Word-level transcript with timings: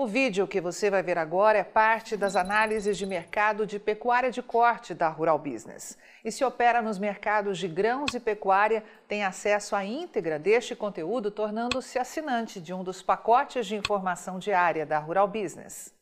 O 0.00 0.06
vídeo 0.06 0.48
que 0.48 0.62
você 0.62 0.88
vai 0.88 1.02
ver 1.02 1.18
agora 1.18 1.58
é 1.58 1.62
parte 1.62 2.16
das 2.16 2.34
análises 2.34 2.96
de 2.96 3.04
mercado 3.04 3.66
de 3.66 3.78
pecuária 3.78 4.30
de 4.30 4.40
corte 4.40 4.94
da 4.94 5.10
Rural 5.10 5.38
Business. 5.38 5.98
E 6.24 6.32
se 6.32 6.42
opera 6.42 6.80
nos 6.80 6.98
mercados 6.98 7.58
de 7.58 7.68
grãos 7.68 8.14
e 8.14 8.18
pecuária, 8.18 8.82
tem 9.06 9.22
acesso 9.22 9.76
à 9.76 9.84
íntegra 9.84 10.38
deste 10.38 10.74
conteúdo, 10.74 11.30
tornando-se 11.30 11.98
assinante 11.98 12.62
de 12.62 12.72
um 12.72 12.82
dos 12.82 13.02
pacotes 13.02 13.66
de 13.66 13.76
informação 13.76 14.38
diária 14.38 14.86
da 14.86 14.98
Rural 14.98 15.28
Business. 15.28 15.94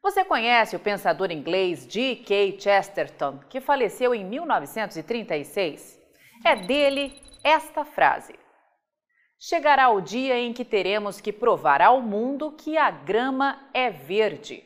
Você 0.00 0.24
conhece 0.24 0.76
o 0.76 0.78
pensador 0.78 1.32
inglês 1.32 1.88
G.K. 1.90 2.60
Chesterton, 2.60 3.40
que 3.50 3.60
faleceu 3.60 4.14
em 4.14 4.24
1936? 4.24 6.00
É 6.44 6.54
dele 6.54 7.20
esta 7.42 7.84
frase: 7.84 8.43
Chegará 9.46 9.90
o 9.90 10.00
dia 10.00 10.38
em 10.38 10.54
que 10.54 10.64
teremos 10.64 11.20
que 11.20 11.30
provar 11.30 11.82
ao 11.82 12.00
mundo 12.00 12.52
que 12.52 12.78
a 12.78 12.90
grama 12.90 13.68
é 13.74 13.90
verde. 13.90 14.64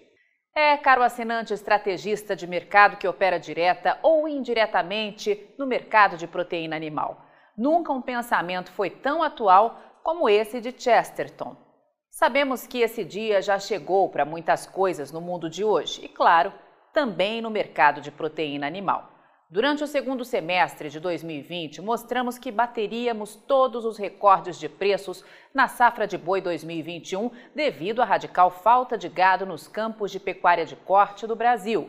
É, 0.55 0.77
caro 0.77 1.03
assinante 1.03 1.53
estrategista 1.53 2.37
de 2.37 2.47
mercado 2.47 2.97
que 2.97 3.09
opera 3.09 3.41
direta 3.41 3.99
ou 4.05 4.29
indiretamente 4.29 5.53
no 5.59 5.67
mercado 5.67 6.17
de 6.17 6.29
proteína 6.29 6.77
animal. 6.77 7.21
Nunca 7.57 7.93
um 7.93 8.01
pensamento 8.01 8.71
foi 8.71 8.89
tão 8.89 9.21
atual 9.21 9.81
como 10.05 10.29
esse 10.29 10.61
de 10.61 10.71
Chesterton. 10.71 11.57
Sabemos 12.09 12.65
que 12.65 12.79
esse 12.79 13.05
dia 13.05 13.43
já 13.43 13.59
chegou 13.59 14.09
para 14.09 14.25
muitas 14.25 14.65
coisas 14.65 15.11
no 15.11 15.21
mundo 15.21 15.51
de 15.51 15.65
hoje 15.65 16.05
e, 16.05 16.09
claro, 16.09 16.53
também 16.93 17.43
no 17.43 17.51
mercado 17.51 18.01
de 18.01 18.13
proteína 18.13 18.69
animal. 18.69 19.18
Durante 19.51 19.83
o 19.83 19.87
segundo 19.87 20.27
semestre 20.27 20.91
de 20.91 21.01
2020, 21.01 21.81
mostramos 21.81 22.37
que 22.37 22.53
bateríamos 22.53 23.35
todos 23.35 23.87
os 23.87 23.97
recordes 23.97 24.59
de 24.59 24.69
preços 24.69 25.25
na 25.55 25.67
safra 25.67 26.07
de 26.07 26.19
boi 26.19 26.43
2021 26.43 27.31
devido 27.55 28.03
à 28.03 28.05
radical 28.05 28.51
falta 28.51 28.99
de 28.99 29.09
gado 29.09 29.47
nos 29.47 29.67
campos 29.67 30.11
de 30.11 30.21
pecuária 30.21 30.67
de 30.67 30.77
corte 30.77 31.27
do 31.27 31.35
Brasil. 31.35 31.89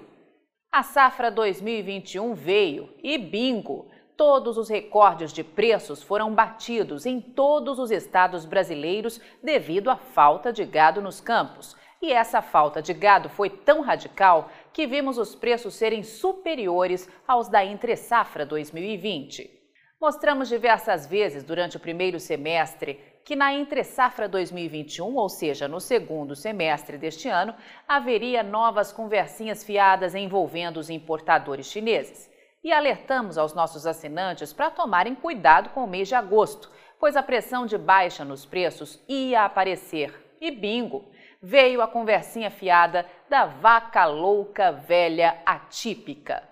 A 0.72 0.84
safra 0.84 1.30
2021 1.30 2.34
veio 2.34 2.94
e 3.04 3.18
bingo! 3.18 3.92
Todos 4.16 4.58
os 4.58 4.70
recordes 4.70 5.34
de 5.34 5.44
preços 5.44 6.02
foram 6.02 6.34
batidos 6.34 7.06
em 7.06 7.20
todos 7.20 7.78
os 7.78 7.92
estados 7.92 8.46
brasileiros 8.46 9.20
devido 9.44 9.90
à 9.90 9.98
falta 9.98 10.54
de 10.54 10.64
gado 10.64 11.02
nos 11.02 11.20
campos. 11.20 11.76
E 12.02 12.14
essa 12.14 12.42
falta 12.42 12.82
de 12.82 12.94
gado 12.94 13.28
foi 13.28 13.50
tão 13.50 13.82
radical 13.82 14.50
que 14.72 14.88
vimos 14.88 15.18
os 15.18 15.36
preços 15.36 15.76
serem 15.76 16.02
superiores 16.02 17.10
aos 17.28 17.50
da 17.50 17.64
entre-safra 17.66 18.46
2020. 18.46 19.60
Mostramos 20.00 20.48
diversas 20.48 21.06
vezes 21.06 21.44
durante 21.44 21.76
o 21.76 21.80
primeiro 21.80 22.18
semestre 22.18 23.04
que 23.26 23.36
na 23.36 23.54
entre-safra 23.54 24.30
2021, 24.30 25.14
ou 25.14 25.28
seja, 25.28 25.68
no 25.68 25.82
segundo 25.82 26.38
semestre 26.38 26.98
deste 26.98 27.28
ano, 27.28 27.54
haveria 27.86 28.42
novas 28.42 28.94
conversinhas 28.94 29.62
fiadas 29.62 30.16
envolvendo 30.16 30.78
os 30.78 30.90
importadores 30.90 31.66
chineses. 31.66 32.32
E 32.64 32.72
alertamos 32.72 33.38
aos 33.38 33.54
nossos 33.54 33.86
assinantes 33.86 34.54
para 34.54 34.72
tomarem 34.72 35.16
cuidado 35.16 35.70
com 35.72 35.84
o 35.84 35.88
mês 35.88 36.08
de 36.08 36.16
agosto, 36.16 36.72
pois 36.98 37.18
a 37.18 37.22
pressão 37.22 37.66
de 37.66 37.78
baixa 37.78 38.24
nos 38.24 38.46
preços 38.46 39.04
ia 39.08 39.44
aparecer. 39.44 40.14
E 40.40 40.50
bingo! 40.50 41.12
Veio 41.42 41.82
a 41.82 41.88
conversinha 41.88 42.52
fiada 42.52 43.06
da 43.30 43.46
vaca 43.46 44.06
louca 44.06 44.72
velha 44.72 45.42
atípica. 45.46 46.44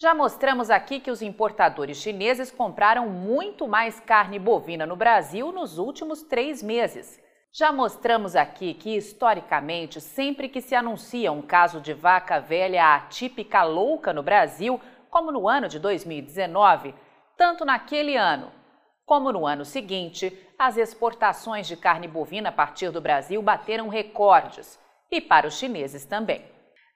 Já 0.00 0.14
mostramos 0.14 0.70
aqui 0.70 1.00
que 1.00 1.10
os 1.10 1.22
importadores 1.22 1.96
chineses 1.96 2.50
compraram 2.50 3.08
muito 3.08 3.66
mais 3.66 4.00
carne 4.00 4.38
bovina 4.38 4.84
no 4.84 4.96
Brasil 4.96 5.50
nos 5.52 5.78
últimos 5.78 6.22
três 6.22 6.62
meses. 6.62 7.22
Já 7.52 7.72
mostramos 7.72 8.34
aqui 8.34 8.74
que, 8.74 8.96
historicamente, 8.96 10.00
sempre 10.00 10.48
que 10.48 10.60
se 10.60 10.74
anuncia 10.74 11.30
um 11.30 11.40
caso 11.40 11.80
de 11.80 11.94
vaca 11.94 12.40
velha 12.40 12.96
atípica 12.96 13.62
louca 13.62 14.12
no 14.12 14.24
Brasil, 14.24 14.80
como 15.08 15.30
no 15.30 15.48
ano 15.48 15.68
de 15.68 15.78
2019, 15.78 16.94
tanto 17.36 17.64
naquele 17.64 18.16
ano 18.16 18.52
como 19.06 19.30
no 19.30 19.46
ano 19.46 19.64
seguinte, 19.64 20.36
as 20.58 20.76
exportações 20.76 21.66
de 21.66 21.76
carne 21.76 22.06
bovina 22.06 22.48
a 22.48 22.52
partir 22.52 22.90
do 22.90 23.00
Brasil 23.00 23.40
bateram 23.42 23.88
recordes, 23.88 24.78
e 25.10 25.20
para 25.20 25.46
os 25.46 25.58
chineses 25.58 26.04
também. 26.04 26.44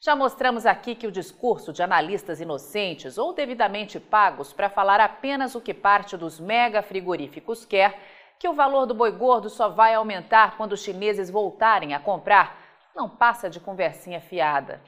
Já 0.00 0.14
mostramos 0.14 0.64
aqui 0.64 0.94
que 0.94 1.08
o 1.08 1.12
discurso 1.12 1.72
de 1.72 1.82
analistas 1.82 2.40
inocentes 2.40 3.18
ou 3.18 3.34
devidamente 3.34 3.98
pagos 3.98 4.52
para 4.52 4.70
falar 4.70 5.00
apenas 5.00 5.56
o 5.56 5.60
que 5.60 5.74
parte 5.74 6.16
dos 6.16 6.38
mega 6.38 6.82
frigoríficos 6.82 7.64
quer, 7.64 7.98
que 8.38 8.48
o 8.48 8.54
valor 8.54 8.86
do 8.86 8.94
boi 8.94 9.10
gordo 9.10 9.50
só 9.50 9.68
vai 9.68 9.94
aumentar 9.94 10.56
quando 10.56 10.72
os 10.72 10.82
chineses 10.82 11.28
voltarem 11.28 11.94
a 11.94 11.98
comprar, 11.98 12.56
não 12.94 13.08
passa 13.08 13.50
de 13.50 13.58
conversinha 13.58 14.20
fiada. 14.20 14.80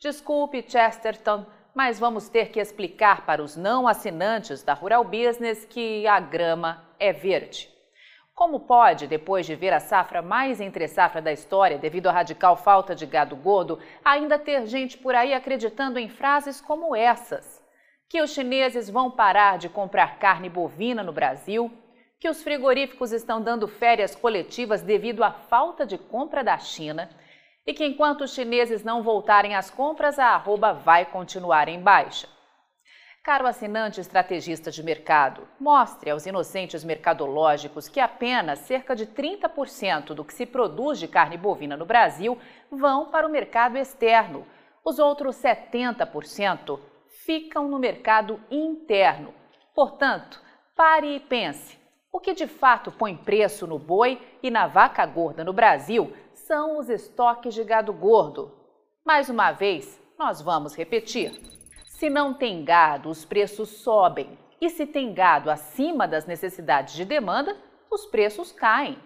Desculpe, 0.00 0.64
Chesterton, 0.68 1.44
mas 1.74 1.98
vamos 1.98 2.28
ter 2.28 2.50
que 2.50 2.60
explicar 2.60 3.26
para 3.26 3.42
os 3.42 3.56
não 3.56 3.88
assinantes 3.88 4.62
da 4.62 4.74
Rural 4.74 5.02
Business 5.02 5.64
que 5.64 6.06
a 6.06 6.20
grama 6.20 6.84
é 7.00 7.12
verde. 7.12 7.68
Como 8.34 8.60
pode, 8.60 9.06
depois 9.06 9.44
de 9.44 9.54
ver 9.54 9.72
a 9.74 9.80
safra 9.80 10.22
mais 10.22 10.60
entre 10.60 10.88
safra 10.88 11.20
da 11.20 11.32
história, 11.32 11.78
devido 11.78 12.06
à 12.06 12.12
radical 12.12 12.56
falta 12.56 12.94
de 12.94 13.04
gado 13.04 13.36
gordo, 13.36 13.78
ainda 14.02 14.38
ter 14.38 14.66
gente 14.66 14.96
por 14.96 15.14
aí 15.14 15.34
acreditando 15.34 15.98
em 15.98 16.08
frases 16.08 16.60
como 16.60 16.96
essas? 16.96 17.62
Que 18.08 18.22
os 18.22 18.30
chineses 18.32 18.88
vão 18.88 19.10
parar 19.10 19.58
de 19.58 19.68
comprar 19.68 20.18
carne 20.18 20.48
bovina 20.48 21.02
no 21.02 21.12
Brasil, 21.12 21.70
que 22.18 22.28
os 22.28 22.42
frigoríficos 22.42 23.12
estão 23.12 23.42
dando 23.42 23.68
férias 23.68 24.14
coletivas 24.14 24.80
devido 24.80 25.22
à 25.22 25.30
falta 25.30 25.84
de 25.84 25.98
compra 25.98 26.42
da 26.42 26.56
China 26.56 27.10
e 27.66 27.74
que 27.74 27.84
enquanto 27.84 28.22
os 28.22 28.34
chineses 28.34 28.82
não 28.82 29.02
voltarem 29.02 29.54
às 29.54 29.70
compras, 29.70 30.18
a 30.18 30.28
arroba 30.28 30.72
vai 30.72 31.04
continuar 31.04 31.68
em 31.68 31.80
baixa. 31.80 32.28
Caro 33.24 33.46
assinante 33.46 34.00
estrategista 34.00 34.68
de 34.68 34.82
mercado, 34.82 35.46
mostre 35.60 36.10
aos 36.10 36.26
inocentes 36.26 36.82
mercadológicos 36.82 37.86
que 37.86 38.00
apenas 38.00 38.58
cerca 38.58 38.96
de 38.96 39.06
30% 39.06 40.12
do 40.12 40.24
que 40.24 40.34
se 40.34 40.44
produz 40.44 40.98
de 40.98 41.06
carne 41.06 41.36
bovina 41.36 41.76
no 41.76 41.86
Brasil 41.86 42.36
vão 42.68 43.12
para 43.12 43.24
o 43.24 43.30
mercado 43.30 43.78
externo. 43.78 44.44
Os 44.84 44.98
outros 44.98 45.36
70% 45.36 46.80
ficam 47.24 47.68
no 47.68 47.78
mercado 47.78 48.40
interno. 48.50 49.32
Portanto, 49.72 50.42
pare 50.74 51.14
e 51.14 51.20
pense: 51.20 51.78
o 52.12 52.18
que 52.18 52.34
de 52.34 52.48
fato 52.48 52.90
põe 52.90 53.16
preço 53.16 53.68
no 53.68 53.78
boi 53.78 54.20
e 54.42 54.50
na 54.50 54.66
vaca 54.66 55.06
gorda 55.06 55.44
no 55.44 55.52
Brasil 55.52 56.12
são 56.34 56.76
os 56.76 56.88
estoques 56.88 57.54
de 57.54 57.62
gado 57.62 57.92
gordo. 57.92 58.52
Mais 59.06 59.28
uma 59.28 59.52
vez, 59.52 60.00
nós 60.18 60.42
vamos 60.42 60.74
repetir. 60.74 61.61
Se 62.02 62.10
não 62.10 62.34
tem 62.34 62.64
gado, 62.64 63.08
os 63.08 63.24
preços 63.24 63.68
sobem. 63.68 64.36
E 64.60 64.68
se 64.68 64.84
tem 64.84 65.14
gado 65.14 65.48
acima 65.48 66.08
das 66.08 66.26
necessidades 66.26 66.94
de 66.94 67.04
demanda, 67.04 67.56
os 67.88 68.06
preços 68.06 68.50
caem. 68.50 68.98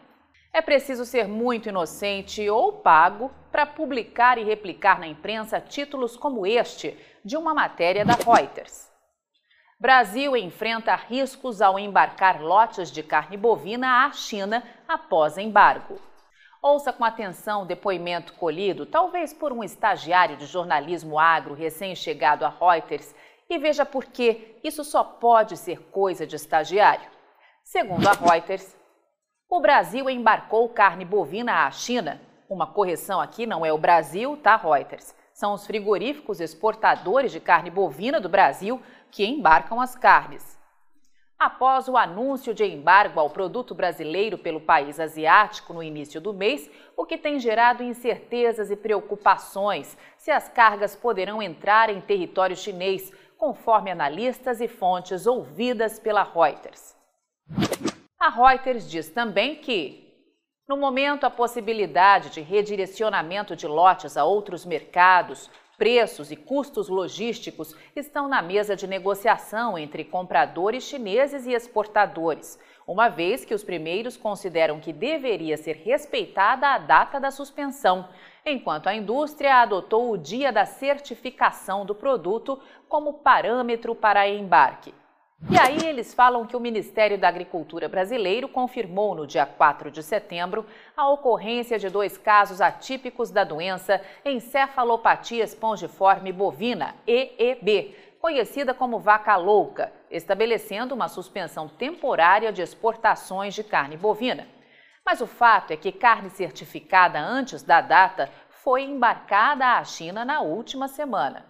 É 0.51 0.63
preciso 0.63 1.05
ser 1.05 1.29
muito 1.29 1.69
inocente 1.69 2.49
ou 2.49 2.73
pago 2.73 3.31
para 3.53 3.67
publicar 3.67 4.39
e 4.39 4.45
replicar 4.45 4.99
na 4.99 5.07
imprensa 5.07 5.61
títulos 5.61 6.17
como 6.17 6.47
este 6.47 6.97
de 7.23 7.37
uma 7.37 7.53
matéria 7.53 8.03
da 8.03 8.15
Reuters. 8.15 8.91
Brasil 9.79 10.35
enfrenta 10.35 10.95
riscos 10.95 11.61
ao 11.61 11.79
embarcar 11.79 12.41
lotes 12.41 12.91
de 12.91 13.03
carne 13.03 13.37
bovina 13.37 14.07
à 14.07 14.13
China 14.13 14.65
após 14.89 15.37
embargo. 15.37 16.01
Ouça 16.63 16.93
com 16.93 17.05
atenção 17.05 17.63
o 17.63 17.67
depoimento 17.67 18.33
colhido, 18.35 18.87
talvez 18.87 19.33
por 19.33 19.53
um 19.53 19.63
estagiário 19.63 20.37
de 20.37 20.47
jornalismo 20.47 21.19
agro 21.19 21.55
recém-chegado 21.55 22.45
a 22.45 22.49
Reuters, 22.49 23.15
e 23.49 23.59
veja 23.59 23.87
por 23.87 24.05
que 24.05 24.57
isso 24.65 24.83
só 24.83 25.05
pode 25.05 25.57
ser 25.57 25.81
coisa 25.91 26.27
de 26.27 26.35
estagiário. 26.35 27.09
Segundo 27.63 28.09
a 28.09 28.13
Reuters, 28.13 28.77
o 29.49 29.61
Brasil 29.61 30.11
embarcou 30.11 30.69
carne 30.69 31.05
bovina 31.05 31.67
à 31.67 31.71
China. 31.71 32.21
Uma 32.49 32.67
correção 32.67 33.21
aqui 33.21 33.47
não 33.47 33.65
é 33.65 33.73
o 33.73 33.79
Brasil, 33.79 34.37
tá, 34.37 34.57
Reuters? 34.57 35.15
São 35.33 35.53
os 35.53 35.67
frigoríficos 35.67 36.41
exportadores 36.41 37.31
de 37.31 37.39
carne 37.39 37.71
bovina 37.71 38.19
do 38.19 38.29
Brasil 38.29 38.83
que 39.11 39.25
embarcam 39.25 39.81
as 39.81 39.95
carnes. 39.95 40.59
Após 41.39 41.87
o 41.87 41.99
anúncio 41.99 42.55
de 42.55 42.65
embargo 42.65 43.21
ao 43.21 43.29
produto 43.29 43.75
brasileiro 43.75 44.39
pelo 44.39 44.59
país 44.59 44.99
asiático 44.99 45.75
no 45.75 45.83
início 45.83 46.19
do 46.19 46.33
mês, 46.33 46.71
o 46.97 47.05
que 47.05 47.19
tem 47.19 47.39
gerado 47.39 47.83
incertezas 47.83 48.71
e 48.71 48.77
preocupações 48.77 49.99
se 50.17 50.31
as 50.31 50.49
cargas 50.49 50.97
poderão 50.97 51.43
entrar 51.43 51.91
em 51.91 52.01
território 52.01 52.57
chinês, 52.57 53.13
conforme 53.37 53.91
analistas 53.91 54.63
e 54.63 54.69
fontes 54.69 55.27
ouvidas 55.27 55.99
pela 55.99 56.23
Reuters. 56.23 56.97
A 58.19 58.31
Reuters 58.31 58.91
diz 58.91 59.11
também 59.11 59.57
que, 59.57 60.11
no 60.67 60.79
momento, 60.79 61.25
a 61.25 61.31
possibilidade 61.31 62.31
de 62.31 62.41
redirecionamento 62.41 63.55
de 63.55 63.67
lotes 63.67 64.17
a 64.17 64.25
outros 64.25 64.65
mercados 64.65 65.51
Preços 65.77 66.31
e 66.31 66.37
custos 66.37 66.89
logísticos 66.89 67.77
estão 67.95 68.29
na 68.29 68.41
mesa 68.41 68.75
de 68.75 68.87
negociação 68.87 69.77
entre 69.77 70.05
compradores 70.05 70.85
chineses 70.85 71.47
e 71.47 71.53
exportadores. 71.53 72.59
uma 72.87 73.09
vez 73.09 73.45
que 73.45 73.53
os 73.53 73.65
primeiros 73.65 74.17
consideram 74.17 74.79
que 74.79 74.93
deveria 74.93 75.57
ser 75.57 75.83
respeitada 75.85 76.69
a 76.69 76.79
data 76.79 77.19
da 77.19 77.33
suspensão, 77.33 78.09
enquanto 78.45 78.87
a 78.87 78.95
indústria 78.95 79.57
adotou 79.57 80.13
o 80.13 80.17
dia 80.17 80.53
da 80.53 80.65
certificação 80.65 81.85
do 81.85 81.97
produto 81.97 82.61
como 82.89 83.15
parâmetro 83.15 83.93
para 83.93 84.29
embarque. 84.29 84.95
E 85.51 85.59
aí 85.59 85.87
eles 85.87 86.15
falam 86.15 86.47
que 86.47 86.57
o 86.57 86.61
Ministério 86.61 87.19
da 87.19 87.29
Agricultura 87.29 87.89
brasileiro 87.89 88.49
confirmou 88.49 89.15
no 89.15 89.27
dia 89.27 89.45
4 89.45 89.91
de 89.91 90.03
setembro 90.03 90.67
a 90.97 91.09
ocorrência 91.09 91.79
de 91.79 91.89
dois 91.91 92.17
casos 92.17 92.61
atípicos 92.61 93.31
da 93.31 93.45
doença 93.45 94.01
encefalopatia 94.25 95.45
espongiforme 95.45 96.33
bovina, 96.33 96.95
EEB, 97.07 97.95
conhecida 98.19 98.75
como 98.75 98.99
vaca 98.99 99.37
louca, 99.37 99.93
estabelecendo 100.11 100.95
uma 100.95 101.09
suspensão 101.09 101.69
temporária 101.69 102.53
de 102.53 102.63
exportações 102.63 103.55
de 103.55 103.63
carne 103.63 103.97
bovina. 103.97 104.49
Mas 105.05 105.21
o 105.21 105.27
fato 105.27 105.71
é 105.71 105.77
que 105.77 105.93
carne 105.93 106.31
certificada 106.31 107.21
antes 107.21 107.63
da 107.63 107.81
data 107.81 108.29
foi 108.49 108.83
embarcada 108.83 109.75
à 109.75 109.85
China 109.85 110.25
na 110.25 110.41
última 110.41 110.89
semana. 110.89 111.45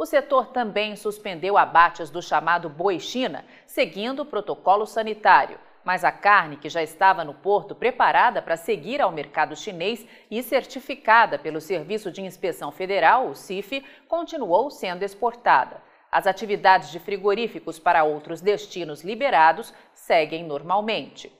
O 0.00 0.06
setor 0.06 0.46
também 0.52 0.94
suspendeu 0.94 1.58
abates 1.58 2.08
do 2.08 2.22
chamado 2.22 2.68
boi 2.68 3.00
China, 3.00 3.44
seguindo 3.66 4.20
o 4.20 4.24
protocolo 4.24 4.86
sanitário. 4.86 5.58
Mas 5.82 6.04
a 6.04 6.12
carne 6.12 6.56
que 6.56 6.68
já 6.68 6.80
estava 6.80 7.24
no 7.24 7.34
porto 7.34 7.74
preparada 7.74 8.40
para 8.40 8.56
seguir 8.56 9.00
ao 9.00 9.10
mercado 9.10 9.56
chinês 9.56 10.06
e 10.30 10.40
certificada 10.40 11.36
pelo 11.36 11.60
Serviço 11.60 12.12
de 12.12 12.22
Inspeção 12.22 12.70
Federal, 12.70 13.26
o 13.26 13.34
CIF, 13.34 13.84
continuou 14.06 14.70
sendo 14.70 15.02
exportada. 15.02 15.82
As 16.12 16.28
atividades 16.28 16.92
de 16.92 17.00
frigoríficos 17.00 17.80
para 17.80 18.04
outros 18.04 18.40
destinos 18.40 19.02
liberados 19.02 19.74
seguem 19.92 20.44
normalmente. 20.44 21.32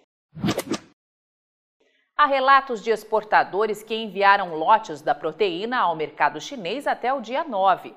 Há 2.16 2.26
relatos 2.26 2.82
de 2.82 2.90
exportadores 2.90 3.84
que 3.84 3.94
enviaram 3.94 4.56
lotes 4.56 5.00
da 5.00 5.14
proteína 5.14 5.78
ao 5.78 5.94
mercado 5.94 6.40
chinês 6.40 6.88
até 6.88 7.14
o 7.14 7.20
dia 7.20 7.44
9. 7.44 7.94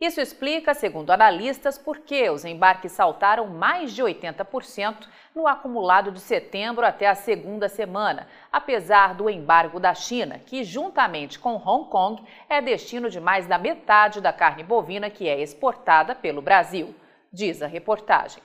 Isso 0.00 0.20
explica, 0.20 0.74
segundo 0.74 1.10
analistas, 1.10 1.76
por 1.76 1.98
que 1.98 2.30
os 2.30 2.44
embarques 2.44 2.92
saltaram 2.92 3.48
mais 3.48 3.92
de 3.92 4.00
80% 4.00 5.08
no 5.34 5.48
acumulado 5.48 6.12
de 6.12 6.20
setembro 6.20 6.86
até 6.86 7.08
a 7.08 7.16
segunda 7.16 7.68
semana, 7.68 8.28
apesar 8.52 9.12
do 9.14 9.28
embargo 9.28 9.80
da 9.80 9.94
China, 9.94 10.38
que, 10.38 10.62
juntamente 10.62 11.36
com 11.36 11.56
Hong 11.56 11.90
Kong, 11.90 12.22
é 12.48 12.62
destino 12.62 13.10
de 13.10 13.18
mais 13.18 13.48
da 13.48 13.58
metade 13.58 14.20
da 14.20 14.32
carne 14.32 14.62
bovina 14.62 15.10
que 15.10 15.28
é 15.28 15.40
exportada 15.40 16.14
pelo 16.14 16.40
Brasil, 16.40 16.94
diz 17.32 17.60
a 17.60 17.66
reportagem. 17.66 18.40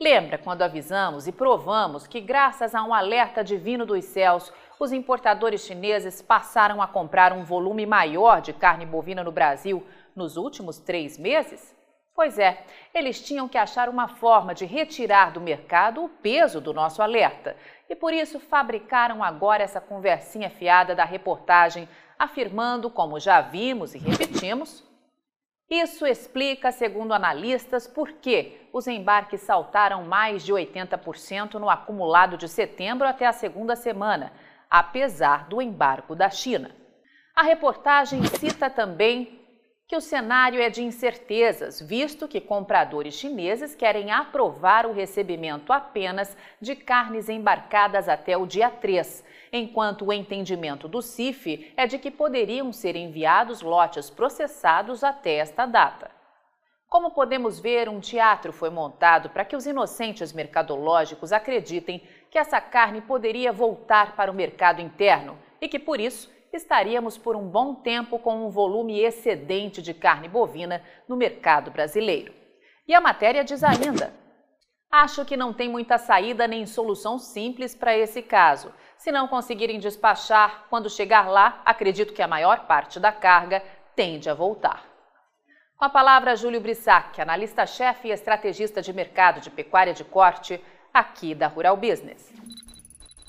Lembra 0.00 0.38
quando 0.38 0.62
avisamos 0.62 1.26
e 1.26 1.32
provamos 1.32 2.06
que, 2.06 2.20
graças 2.20 2.72
a 2.72 2.84
um 2.84 2.94
alerta 2.94 3.42
divino 3.42 3.84
dos 3.84 4.04
céus, 4.04 4.52
os 4.78 4.92
importadores 4.92 5.62
chineses 5.62 6.22
passaram 6.22 6.80
a 6.80 6.86
comprar 6.86 7.32
um 7.32 7.44
volume 7.44 7.84
maior 7.86 8.40
de 8.40 8.52
carne 8.52 8.86
bovina 8.86 9.24
no 9.24 9.32
Brasil 9.32 9.86
nos 10.14 10.36
últimos 10.36 10.78
três 10.78 11.18
meses? 11.18 11.76
Pois 12.14 12.38
é, 12.38 12.64
eles 12.92 13.20
tinham 13.20 13.48
que 13.48 13.56
achar 13.56 13.88
uma 13.88 14.08
forma 14.08 14.54
de 14.54 14.66
retirar 14.66 15.32
do 15.32 15.40
mercado 15.40 16.04
o 16.04 16.08
peso 16.08 16.60
do 16.60 16.72
nosso 16.72 17.00
alerta 17.00 17.56
e 17.88 17.94
por 17.94 18.12
isso 18.12 18.40
fabricaram 18.40 19.22
agora 19.22 19.62
essa 19.62 19.80
conversinha 19.80 20.50
fiada 20.50 20.94
da 20.94 21.04
reportagem, 21.04 21.88
afirmando, 22.18 22.90
como 22.90 23.20
já 23.20 23.40
vimos 23.40 23.94
e 23.94 23.98
repetimos, 23.98 24.84
isso 25.70 26.06
explica, 26.06 26.72
segundo 26.72 27.12
analistas, 27.12 27.86
por 27.86 28.12
que 28.12 28.68
os 28.72 28.86
embarques 28.86 29.42
saltaram 29.42 30.02
mais 30.02 30.42
de 30.42 30.50
80% 30.50 31.54
no 31.54 31.68
acumulado 31.68 32.38
de 32.38 32.48
setembro 32.48 33.06
até 33.06 33.26
a 33.26 33.34
segunda 33.34 33.76
semana, 33.76 34.32
apesar 34.70 35.48
do 35.48 35.60
embargo 35.62 36.14
da 36.14 36.30
China. 36.30 36.74
A 37.34 37.42
reportagem 37.42 38.22
cita 38.24 38.68
também 38.68 39.38
que 39.88 39.96
o 39.96 40.00
cenário 40.02 40.60
é 40.60 40.68
de 40.68 40.82
incertezas, 40.82 41.80
visto 41.80 42.28
que 42.28 42.42
compradores 42.42 43.14
chineses 43.14 43.74
querem 43.74 44.10
aprovar 44.10 44.84
o 44.84 44.92
recebimento 44.92 45.72
apenas 45.72 46.36
de 46.60 46.76
carnes 46.76 47.30
embarcadas 47.30 48.06
até 48.06 48.36
o 48.36 48.44
dia 48.44 48.68
3, 48.68 49.24
enquanto 49.50 50.04
o 50.04 50.12
entendimento 50.12 50.86
do 50.86 51.00
CIF 51.00 51.72
é 51.74 51.86
de 51.86 51.98
que 51.98 52.10
poderiam 52.10 52.70
ser 52.70 52.96
enviados 52.96 53.62
lotes 53.62 54.10
processados 54.10 55.02
até 55.02 55.36
esta 55.36 55.64
data. 55.64 56.10
Como 56.86 57.10
podemos 57.10 57.60
ver, 57.60 57.88
um 57.88 58.00
teatro 58.00 58.52
foi 58.52 58.70
montado 58.70 59.30
para 59.30 59.44
que 59.44 59.56
os 59.56 59.66
inocentes 59.66 60.32
mercadológicos 60.32 61.32
acreditem 61.32 62.02
que 62.30 62.38
essa 62.38 62.60
carne 62.60 63.00
poderia 63.00 63.52
voltar 63.52 64.14
para 64.14 64.30
o 64.30 64.34
mercado 64.34 64.80
interno 64.80 65.38
e 65.60 65.68
que, 65.68 65.78
por 65.78 66.00
isso, 66.00 66.30
estaríamos 66.52 67.16
por 67.18 67.36
um 67.36 67.48
bom 67.48 67.74
tempo 67.74 68.18
com 68.18 68.46
um 68.46 68.50
volume 68.50 69.00
excedente 69.00 69.82
de 69.82 69.94
carne 69.94 70.28
bovina 70.28 70.82
no 71.06 71.16
mercado 71.16 71.70
brasileiro. 71.70 72.32
E 72.86 72.94
a 72.94 73.00
matéria 73.00 73.44
diz 73.44 73.62
ainda: 73.62 74.12
Acho 74.90 75.24
que 75.24 75.36
não 75.36 75.52
tem 75.52 75.68
muita 75.68 75.98
saída 75.98 76.48
nem 76.48 76.64
solução 76.64 77.18
simples 77.18 77.74
para 77.74 77.96
esse 77.96 78.22
caso. 78.22 78.72
Se 78.96 79.12
não 79.12 79.28
conseguirem 79.28 79.78
despachar, 79.78 80.66
quando 80.70 80.88
chegar 80.88 81.28
lá, 81.28 81.60
acredito 81.64 82.14
que 82.14 82.22
a 82.22 82.28
maior 82.28 82.66
parte 82.66 82.98
da 82.98 83.12
carga 83.12 83.62
tende 83.94 84.30
a 84.30 84.34
voltar. 84.34 84.84
Com 85.76 85.84
a 85.84 85.88
palavra, 85.88 86.34
Júlio 86.34 86.60
Brissac, 86.60 87.20
analista-chefe 87.20 88.08
e 88.08 88.10
estrategista 88.10 88.82
de 88.82 88.92
mercado 88.92 89.40
de 89.40 89.50
pecuária 89.50 89.94
de 89.94 90.02
corte, 90.02 90.60
aqui 90.98 91.34
da 91.34 91.46
Rural 91.46 91.76
Business. 91.76 92.34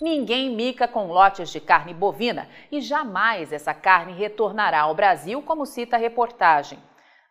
Ninguém 0.01 0.55
mica 0.55 0.87
com 0.87 1.07
lotes 1.07 1.51
de 1.51 1.59
carne 1.59 1.93
bovina 1.93 2.49
e 2.71 2.81
jamais 2.81 3.53
essa 3.53 3.73
carne 3.73 4.13
retornará 4.13 4.81
ao 4.81 4.95
Brasil, 4.95 5.41
como 5.41 5.65
cita 5.65 5.95
a 5.95 5.99
reportagem. 5.99 6.79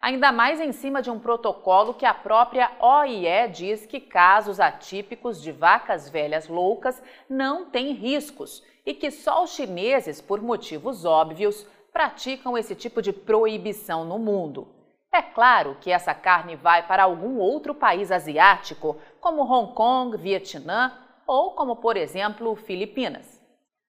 Ainda 0.00 0.30
mais 0.30 0.60
em 0.60 0.70
cima 0.70 1.02
de 1.02 1.10
um 1.10 1.18
protocolo 1.18 1.92
que 1.92 2.06
a 2.06 2.14
própria 2.14 2.70
OIE 2.78 3.48
diz 3.48 3.84
que 3.84 3.98
casos 3.98 4.60
atípicos 4.60 5.42
de 5.42 5.50
vacas 5.50 6.08
velhas 6.08 6.46
loucas 6.46 7.02
não 7.28 7.64
têm 7.64 7.92
riscos 7.92 8.62
e 8.86 8.94
que 8.94 9.10
só 9.10 9.42
os 9.42 9.50
chineses, 9.50 10.20
por 10.20 10.40
motivos 10.40 11.04
óbvios, 11.04 11.66
praticam 11.92 12.56
esse 12.56 12.76
tipo 12.76 13.02
de 13.02 13.12
proibição 13.12 14.04
no 14.04 14.20
mundo. 14.20 14.77
É 15.18 15.22
claro 15.22 15.76
que 15.80 15.90
essa 15.90 16.14
carne 16.14 16.54
vai 16.54 16.86
para 16.86 17.02
algum 17.02 17.38
outro 17.38 17.74
país 17.74 18.12
asiático, 18.12 19.00
como 19.20 19.42
Hong 19.42 19.74
Kong, 19.74 20.16
Vietnã 20.16 20.92
ou 21.26 21.56
como, 21.56 21.74
por 21.74 21.96
exemplo, 21.96 22.54
Filipinas. 22.54 23.42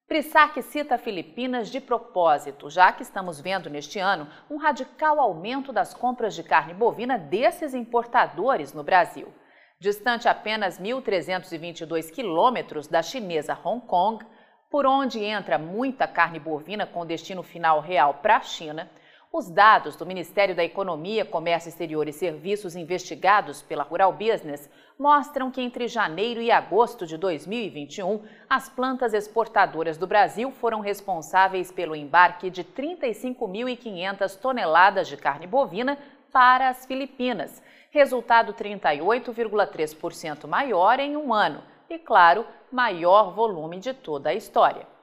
Brissac 0.08 0.60
cita 0.64 0.98
Filipinas 0.98 1.70
de 1.70 1.80
propósito, 1.80 2.68
já 2.68 2.92
que 2.92 3.04
estamos 3.04 3.40
vendo 3.40 3.70
neste 3.70 4.00
ano 4.00 4.28
um 4.50 4.58
radical 4.58 5.20
aumento 5.20 5.72
das 5.72 5.94
compras 5.94 6.34
de 6.34 6.42
carne 6.42 6.74
bovina 6.74 7.16
desses 7.16 7.76
importadores 7.76 8.74
no 8.74 8.82
Brasil. 8.82 9.32
Distante 9.80 10.28
apenas 10.28 10.82
1.322 10.82 12.10
quilômetros 12.10 12.88
da 12.88 13.04
chinesa 13.04 13.54
Hong 13.54 13.86
Kong, 13.86 14.26
por 14.68 14.84
onde 14.88 15.24
entra 15.24 15.60
muita 15.60 16.08
carne 16.08 16.40
bovina 16.40 16.88
com 16.88 17.06
destino 17.06 17.44
final 17.44 17.82
real 17.82 18.16
para 18.16 18.38
a 18.38 18.42
China, 18.42 18.90
os 19.32 19.48
dados 19.48 19.96
do 19.96 20.08
Ministério 20.08 20.56
da 20.56 20.64
Economia, 20.64 21.24
Comércio 21.24 21.70
Exterior 21.70 22.08
e 22.08 22.14
Serviços 22.14 22.76
investigados 22.76 23.62
pela 23.62 23.84
Rural 23.84 24.12
Business 24.12 24.68
mostram 24.98 25.52
que 25.52 25.62
entre 25.62 25.88
janeiro 25.88 26.42
e 26.42 26.50
agosto 26.50 27.06
de 27.06 27.16
2021, 27.16 28.24
as 28.50 28.68
plantas 28.70 29.14
exportadoras 29.14 29.98
do 29.98 30.08
Brasil 30.08 30.52
foram 30.52 30.80
responsáveis 30.80 31.72
pelo 31.72 31.96
embarque 31.96 32.50
de 32.50 32.64
35.500 32.64 34.36
toneladas 34.40 35.08
de 35.08 35.16
carne 35.16 35.46
bovina 35.46 35.98
para 36.34 36.70
as 36.70 36.88
Filipinas, 36.88 37.62
resultado 37.92 38.54
38,3% 38.54 40.48
maior 40.48 41.00
em 41.00 41.16
um 41.16 41.32
ano 41.32 41.64
e, 41.88 42.00
claro, 42.00 42.46
maior 42.72 43.32
volume 43.34 43.78
de 43.78 43.94
toda 43.94 44.32
a 44.32 44.34
história. 44.34 44.99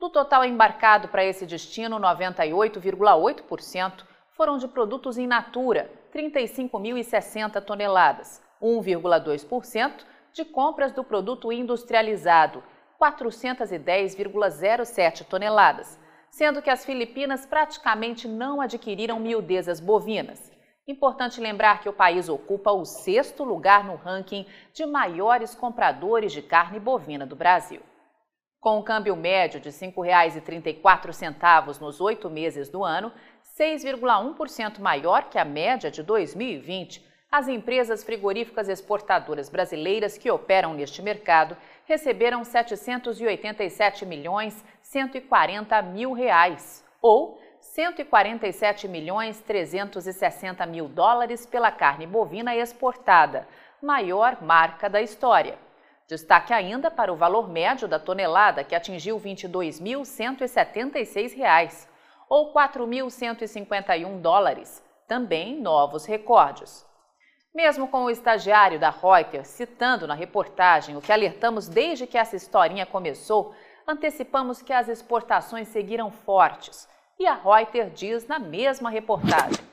Do 0.00 0.08
total 0.08 0.44
embarcado 0.46 1.08
para 1.08 1.22
esse 1.22 1.44
destino, 1.44 2.00
98,8% 2.00 4.02
foram 4.30 4.56
de 4.56 4.66
produtos 4.66 5.18
in 5.18 5.26
natura, 5.26 5.92
35.060 6.10 7.62
toneladas, 7.62 8.42
1,2% 8.62 10.06
de 10.32 10.46
compras 10.46 10.92
do 10.92 11.04
produto 11.04 11.52
industrializado, 11.52 12.64
410,07 12.98 15.26
toneladas, 15.26 16.00
sendo 16.30 16.62
que 16.62 16.70
as 16.70 16.82
Filipinas 16.82 17.44
praticamente 17.44 18.26
não 18.26 18.62
adquiriram 18.62 19.20
miudezas 19.20 19.80
bovinas. 19.80 20.50
Importante 20.88 21.42
lembrar 21.42 21.82
que 21.82 21.90
o 21.90 21.92
país 21.92 22.26
ocupa 22.26 22.72
o 22.72 22.86
sexto 22.86 23.44
lugar 23.44 23.84
no 23.84 23.96
ranking 23.96 24.46
de 24.72 24.86
maiores 24.86 25.54
compradores 25.54 26.32
de 26.32 26.40
carne 26.40 26.80
bovina 26.80 27.26
do 27.26 27.36
Brasil. 27.36 27.82
Com 28.60 28.78
o 28.78 28.82
câmbio 28.82 29.16
médio 29.16 29.58
de 29.58 29.70
R$ 29.70 29.74
5,34 29.74 31.80
nos 31.80 31.98
oito 31.98 32.28
meses 32.28 32.68
do 32.68 32.84
ano, 32.84 33.10
6,1% 33.58 34.80
maior 34.80 35.30
que 35.30 35.38
a 35.38 35.46
média 35.46 35.90
de 35.90 36.02
2020, 36.02 37.08
As 37.32 37.46
empresas 37.46 38.02
frigoríficas 38.02 38.68
exportadoras 38.68 39.48
brasileiras 39.48 40.18
que 40.18 40.28
operam 40.28 40.74
neste 40.74 41.00
mercado 41.00 41.56
receberam 41.86 42.42
787 42.42 44.04
milhões 44.04 44.64
140 44.82 45.80
mil 45.82 46.12
reais, 46.12 46.84
ou 47.00 47.40
147 47.60 48.88
milhões 48.88 49.40
360 49.42 50.66
mil 50.66 50.88
dólares 50.88 51.46
pela 51.46 51.70
carne 51.70 52.04
bovina 52.04 52.56
exportada, 52.56 53.46
maior 53.80 54.42
marca 54.42 54.90
da 54.90 55.00
história. 55.00 55.56
Destaque 56.10 56.52
ainda 56.52 56.90
para 56.90 57.10
o 57.12 57.16
valor 57.16 57.48
médio 57.48 57.86
da 57.86 57.96
tonelada, 57.96 58.64
que 58.64 58.74
atingiu 58.74 59.16
R$ 59.16 59.32
22.176, 59.32 61.86
ou 62.28 62.52
4.151 62.52 64.20
dólares, 64.20 64.82
também 65.06 65.60
novos 65.60 66.06
recordes. 66.06 66.84
Mesmo 67.54 67.86
com 67.86 68.02
o 68.02 68.10
estagiário 68.10 68.80
da 68.80 68.90
Reuters 68.90 69.46
citando 69.46 70.04
na 70.04 70.14
reportagem 70.14 70.96
o 70.96 71.00
que 71.00 71.12
alertamos 71.12 71.68
desde 71.68 72.08
que 72.08 72.18
essa 72.18 72.34
historinha 72.34 72.84
começou, 72.84 73.54
antecipamos 73.86 74.60
que 74.60 74.72
as 74.72 74.88
exportações 74.88 75.68
seguiram 75.68 76.10
fortes. 76.10 76.88
E 77.20 77.26
a 77.26 77.34
Reuters 77.34 77.92
diz 77.94 78.26
na 78.26 78.40
mesma 78.40 78.90
reportagem. 78.90 79.69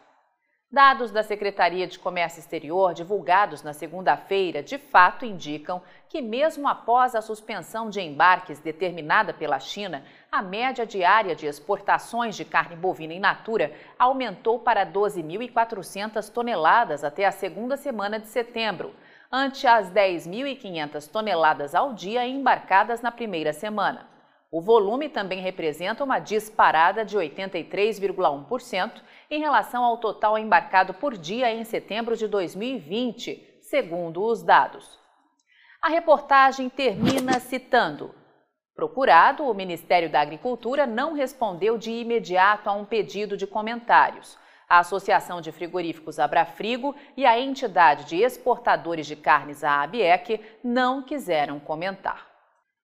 Dados 0.70 1.12
da 1.12 1.24
Secretaria 1.24 1.88
de 1.88 1.98
Comércio 1.98 2.42
Exterior, 2.42 2.94
divulgados 2.94 3.64
na 3.64 3.72
segunda-feira, 3.72 4.62
de 4.62 4.78
fato 4.78 5.24
indicam 5.24 5.82
que, 6.10 6.22
mesmo 6.22 6.68
após 6.68 7.16
a 7.16 7.22
suspensão 7.22 7.90
de 7.90 8.02
embarques 8.02 8.60
determinada 8.60 9.34
pela 9.34 9.62
China, 9.62 10.04
a 10.30 10.42
média 10.42 10.86
diária 10.86 11.34
de 11.34 11.46
exportações 11.46 12.36
de 12.36 12.44
carne 12.44 12.76
bovina 12.76 13.14
in 13.14 13.20
natura 13.22 13.72
aumentou 13.98 14.60
para 14.60 14.86
12.400 14.86 16.30
toneladas 16.30 17.02
até 17.02 17.24
a 17.24 17.32
segunda 17.32 17.78
semana 17.78 18.20
de 18.20 18.28
setembro, 18.28 18.94
ante 19.32 19.66
as 19.66 19.90
10.500 19.90 21.10
toneladas 21.10 21.74
ao 21.74 21.94
dia 21.94 22.28
embarcadas 22.28 23.00
na 23.00 23.10
primeira 23.10 23.54
semana. 23.54 24.17
O 24.50 24.62
volume 24.62 25.10
também 25.10 25.42
representa 25.42 26.06
uma 26.06 26.20
disparada 26.20 27.04
de 27.04 27.18
83,1% 27.18 29.01
em 29.30 29.39
relação 29.42 29.84
ao 29.84 29.98
total 29.98 30.38
embarcado 30.38 30.94
por 30.94 31.18
dia 31.18 31.54
em 31.54 31.66
setembro 31.66 32.16
de 32.16 32.27
2020, 32.27 33.60
segundo 33.62 34.24
os 34.24 34.42
dados. 34.42 34.98
A 35.82 35.89
reportagem 35.89 36.70
termina 36.70 37.42
citando: 37.42 38.16
Procurado, 38.74 39.44
o 39.44 39.54
Ministério 39.54 40.10
da 40.10 40.22
Agricultura 40.22 40.86
não 40.86 41.13
respondeu 41.13 41.77
de 41.77 41.92
imediato 41.92 42.70
a 42.70 42.74
um 42.74 42.86
pedido 42.86 43.36
de 43.36 43.46
comentários. 43.46 44.38
A 44.70 44.80
Associação 44.80 45.42
de 45.42 45.51
Frigoríficos 45.51 46.20
Abrafrigo 46.20 46.96
e 47.16 47.25
a 47.25 47.39
entidade 47.39 48.06
de 48.06 48.18
exportadores 48.18 49.08
de 49.08 49.16
carnes, 49.16 49.63
a 49.63 49.82
ABEC, 49.82 50.42
não 50.63 51.01
quiseram 51.01 51.60
comentar. 51.60 52.37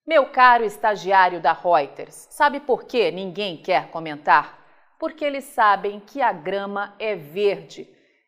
Meu 0.06 0.26
caro 0.26 0.66
estagiário 0.66 1.40
da 1.40 1.54
Reuters, 1.54 2.28
sabe 2.30 2.60
por 2.60 2.84
que 2.84 3.10
ninguém 3.10 3.56
quer 3.56 3.90
comentar? 3.90 4.60
Porque 5.00 5.24
eles 5.24 5.46
sabem 5.46 6.02
que 6.02 6.22
a 6.22 6.34
grama 6.34 6.94
é 7.00 7.16
verde. 7.16 7.88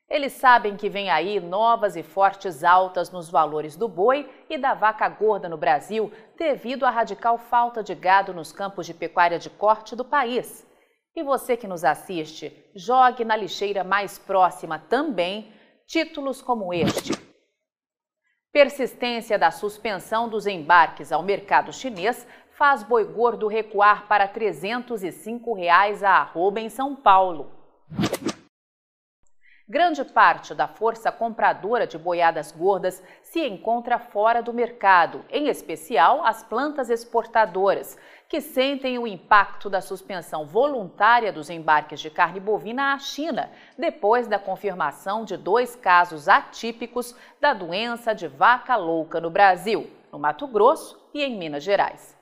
Eles 0.10 0.32
sabem 0.32 0.78
que 0.78 0.88
vem 0.88 1.10
aí 1.10 1.38
novas 1.42 1.98
e 1.98 2.02
fortes 2.02 2.64
altas 2.64 3.12
nos 3.12 3.30
valores 3.30 3.76
do 3.76 3.90
boi 3.90 4.30
e 4.50 4.58
da 4.58 4.74
vaca 4.74 5.10
gorda 5.10 5.50
no 5.50 5.58
Brasil, 5.58 6.14
devido 6.38 6.86
à 6.86 6.90
radical 6.90 7.38
falta 7.38 7.84
de 7.84 7.94
gado 7.94 8.34
nos 8.34 8.54
campos 8.54 8.86
de 8.86 8.94
pecuária 8.94 9.38
de 9.38 9.50
corte 9.50 9.98
do 9.98 10.06
país. 10.06 10.66
E 11.14 11.24
você 11.24 11.58
que 11.58 11.68
nos 11.68 11.84
assiste, 11.84 12.72
jogue 12.74 13.26
na 13.26 13.36
lixeira 13.36 13.84
mais 13.84 14.18
próxima 14.18 14.80
também 14.80 15.52
títulos 15.86 16.42
como 16.42 16.74
este. 16.74 17.25
Persistência 18.56 19.38
da 19.38 19.52
suspensão 19.52 20.30
dos 20.30 20.48
embarques 20.48 21.12
ao 21.12 21.22
mercado 21.22 21.74
chinês 21.74 22.26
faz 22.52 22.84
boi 22.84 23.04
gordo 23.04 23.50
recuar 23.50 24.08
para 24.08 24.30
305 24.30 25.54
reais 25.54 26.02
a 26.02 26.12
arroba 26.12 26.62
em 26.62 26.70
São 26.70 26.96
Paulo. 26.96 27.52
Grande 29.68 30.06
parte 30.06 30.54
da 30.54 30.68
força 30.68 31.12
compradora 31.12 31.88
de 31.88 31.98
boiadas 31.98 32.52
gordas 32.52 33.02
se 33.24 33.48
encontra 33.48 33.98
fora 33.98 34.40
do 34.40 34.54
mercado, 34.54 35.26
em 35.28 35.48
especial 35.48 36.24
as 36.24 36.44
plantas 36.44 36.92
exportadoras, 36.92 37.98
que 38.30 38.42
sentem 38.42 39.00
o 39.00 39.08
impacto 39.08 39.68
da 39.68 39.82
suspensão 39.82 40.46
voluntária 40.46 41.34
dos 41.34 41.50
embarques 41.50 42.00
de 42.00 42.12
carne 42.12 42.40
bovina 42.40 42.94
à 42.94 43.00
China, 43.00 43.50
depois 43.76 44.28
da 44.28 44.38
confirmação 44.38 45.26
de 45.26 45.36
dois 45.36 45.76
casos 45.76 46.30
atípicos 46.30 47.16
da 47.42 47.52
doença 47.52 48.14
de 48.14 48.28
vaca 48.28 48.76
louca 48.76 49.20
no 49.20 49.32
Brasil, 49.32 49.90
no 50.12 50.20
Mato 50.20 50.46
Grosso 50.46 51.10
e 51.12 51.24
em 51.24 51.40
Minas 51.40 51.64
Gerais. 51.64 52.16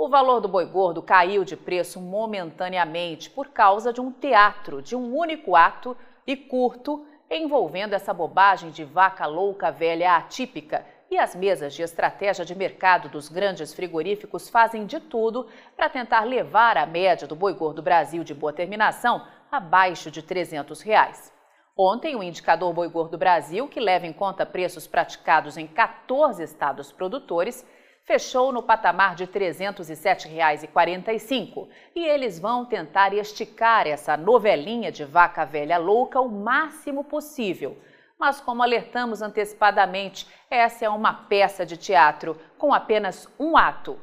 O 0.00 0.08
valor 0.08 0.40
do 0.40 0.46
boi 0.46 0.64
gordo 0.64 1.02
caiu 1.02 1.44
de 1.44 1.56
preço 1.56 2.00
momentaneamente 2.00 3.28
por 3.28 3.48
causa 3.48 3.92
de 3.92 4.00
um 4.00 4.12
teatro 4.12 4.80
de 4.80 4.94
um 4.94 5.12
único 5.12 5.56
ato 5.56 5.96
e 6.28 6.36
curto 6.36 7.06
envolvendo 7.30 7.94
essa 7.94 8.12
bobagem 8.12 8.70
de 8.70 8.84
vaca 8.84 9.24
louca 9.24 9.70
velha 9.72 10.14
atípica. 10.14 10.84
E 11.10 11.16
as 11.16 11.34
mesas 11.34 11.72
de 11.72 11.80
estratégia 11.80 12.44
de 12.44 12.54
mercado 12.54 13.08
dos 13.08 13.30
grandes 13.30 13.72
frigoríficos 13.72 14.50
fazem 14.50 14.84
de 14.84 15.00
tudo 15.00 15.46
para 15.74 15.88
tentar 15.88 16.24
levar 16.24 16.76
a 16.76 16.84
média 16.84 17.26
do 17.26 17.34
boi 17.34 17.54
gordo 17.54 17.80
Brasil 17.80 18.22
de 18.22 18.34
boa 18.34 18.52
terminação 18.52 19.26
abaixo 19.50 20.10
de 20.10 20.22
300 20.22 20.82
reais. 20.82 21.32
Ontem, 21.80 22.16
o 22.16 22.22
indicador 22.24 22.72
Boi 22.72 22.88
Gordo 22.88 23.16
Brasil, 23.16 23.68
que 23.68 23.78
leva 23.78 24.04
em 24.04 24.12
conta 24.12 24.44
preços 24.44 24.88
praticados 24.88 25.56
em 25.56 25.64
14 25.64 26.42
estados 26.42 26.90
produtores, 26.90 27.64
fechou 28.08 28.50
no 28.50 28.62
patamar 28.62 29.14
de 29.14 29.24
R$ 29.24 29.32
307,45 29.32 31.68
e 31.94 32.06
eles 32.06 32.38
vão 32.38 32.64
tentar 32.64 33.12
esticar 33.12 33.86
essa 33.86 34.16
novelinha 34.16 34.90
de 34.90 35.04
vaca 35.04 35.44
velha 35.44 35.76
louca 35.76 36.18
o 36.18 36.30
máximo 36.30 37.04
possível. 37.04 37.76
Mas, 38.18 38.40
como 38.40 38.62
alertamos 38.62 39.20
antecipadamente, 39.20 40.26
essa 40.50 40.86
é 40.86 40.88
uma 40.88 41.12
peça 41.12 41.66
de 41.66 41.76
teatro 41.76 42.40
com 42.56 42.72
apenas 42.72 43.28
um 43.38 43.58
ato 43.58 44.00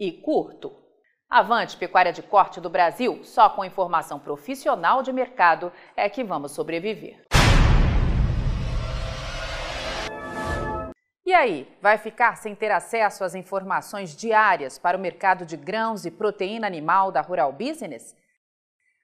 e 0.00 0.10
curto. 0.10 0.74
Avante 1.28 1.76
Pecuária 1.76 2.14
de 2.14 2.22
Corte 2.22 2.62
do 2.62 2.70
Brasil, 2.70 3.22
só 3.24 3.50
com 3.50 3.62
informação 3.62 4.18
profissional 4.18 5.02
de 5.02 5.12
mercado 5.12 5.70
é 5.94 6.08
que 6.08 6.24
vamos 6.24 6.52
sobreviver. 6.52 7.33
E 11.26 11.32
aí, 11.32 11.66
vai 11.80 11.96
ficar 11.96 12.36
sem 12.36 12.54
ter 12.54 12.70
acesso 12.70 13.24
às 13.24 13.34
informações 13.34 14.14
diárias 14.14 14.78
para 14.78 14.98
o 14.98 15.00
mercado 15.00 15.46
de 15.46 15.56
grãos 15.56 16.04
e 16.04 16.10
proteína 16.10 16.66
animal 16.66 17.10
da 17.10 17.22
Rural 17.22 17.50
Business? 17.50 18.14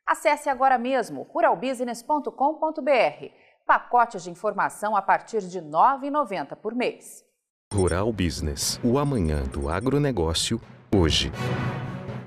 Acesse 0.06 0.50
agora 0.50 0.76
mesmo 0.76 1.22
ruralbusiness.com.br. 1.22 3.32
Pacotes 3.66 4.24
de 4.24 4.30
informação 4.30 4.94
a 4.94 5.00
partir 5.00 5.40
de 5.40 5.60
R$ 5.60 5.64
9,90 5.64 6.56
por 6.56 6.74
mês. 6.74 7.24
Rural 7.72 8.12
Business, 8.12 8.78
o 8.84 8.98
amanhã 8.98 9.42
do 9.44 9.70
agronegócio, 9.70 10.60
hoje. 10.94 11.32